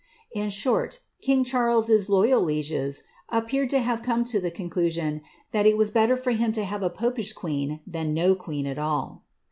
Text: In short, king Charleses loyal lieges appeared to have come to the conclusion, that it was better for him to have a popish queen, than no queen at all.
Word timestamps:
In 0.33 0.49
short, 0.49 1.01
king 1.21 1.43
Charleses 1.43 2.09
loyal 2.09 2.41
lieges 2.41 3.03
appeared 3.29 3.69
to 3.69 3.77
have 3.77 4.01
come 4.01 4.23
to 4.23 4.39
the 4.39 4.49
conclusion, 4.49 5.21
that 5.51 5.67
it 5.67 5.77
was 5.77 5.91
better 5.91 6.17
for 6.17 6.31
him 6.31 6.51
to 6.53 6.63
have 6.63 6.81
a 6.81 6.89
popish 6.89 7.33
queen, 7.33 7.81
than 7.85 8.11
no 8.15 8.33
queen 8.33 8.65
at 8.65 8.79
all. 8.79 9.25